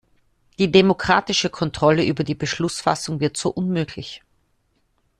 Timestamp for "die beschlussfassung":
2.23-3.19